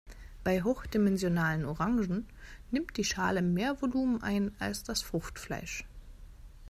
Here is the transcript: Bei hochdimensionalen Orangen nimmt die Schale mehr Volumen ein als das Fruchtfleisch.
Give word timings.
Bei 0.43 0.63
hochdimensionalen 0.63 1.63
Orangen 1.63 2.27
nimmt 2.71 2.97
die 2.97 3.03
Schale 3.03 3.43
mehr 3.43 3.83
Volumen 3.83 4.23
ein 4.23 4.51
als 4.57 4.81
das 4.81 5.03
Fruchtfleisch. 5.03 5.85